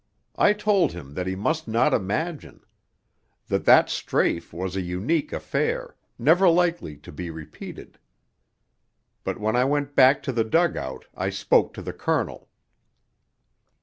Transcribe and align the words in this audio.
I 0.35 0.53
told 0.53 0.93
him 0.93 1.13
that 1.13 1.27
he 1.27 1.35
must 1.35 1.67
not 1.67 1.93
imagine; 1.93 2.61
that 3.49 3.65
that 3.65 3.87
strafe 3.87 4.51
was 4.51 4.75
an 4.75 4.83
unique 4.83 5.31
affair, 5.31 5.95
never 6.17 6.49
likely 6.49 6.97
to 6.97 7.11
be 7.11 7.29
repeated. 7.29 7.99
But 9.23 9.39
when 9.39 9.55
I 9.55 9.65
went 9.65 9.93
back 9.95 10.23
to 10.23 10.31
the 10.31 10.43
dug 10.43 10.75
out 10.75 11.05
I 11.13 11.29
spoke 11.29 11.75
to 11.75 11.83
the 11.83 11.93
Colonel. 11.93 12.49